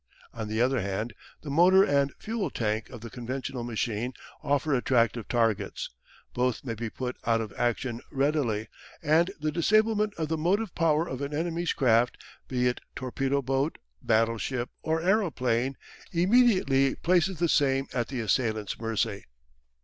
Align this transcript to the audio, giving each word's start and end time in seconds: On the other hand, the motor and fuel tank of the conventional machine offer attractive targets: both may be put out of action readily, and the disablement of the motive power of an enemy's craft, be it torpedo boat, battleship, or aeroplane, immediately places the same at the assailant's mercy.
On 0.33 0.47
the 0.47 0.59
other 0.63 0.81
hand, 0.81 1.13
the 1.43 1.51
motor 1.51 1.83
and 1.83 2.11
fuel 2.17 2.49
tank 2.49 2.89
of 2.89 3.01
the 3.01 3.11
conventional 3.11 3.63
machine 3.63 4.13
offer 4.41 4.73
attractive 4.73 5.27
targets: 5.27 5.91
both 6.33 6.63
may 6.65 6.73
be 6.73 6.89
put 6.89 7.17
out 7.23 7.39
of 7.39 7.53
action 7.55 8.01
readily, 8.11 8.67
and 9.03 9.29
the 9.39 9.51
disablement 9.51 10.15
of 10.15 10.27
the 10.27 10.39
motive 10.39 10.73
power 10.73 11.07
of 11.07 11.21
an 11.21 11.35
enemy's 11.35 11.73
craft, 11.73 12.17
be 12.47 12.67
it 12.67 12.81
torpedo 12.95 13.43
boat, 13.43 13.77
battleship, 14.01 14.71
or 14.81 15.03
aeroplane, 15.03 15.77
immediately 16.11 16.95
places 16.95 17.37
the 17.37 17.47
same 17.47 17.85
at 17.93 18.07
the 18.07 18.21
assailant's 18.21 18.79
mercy. 18.79 19.25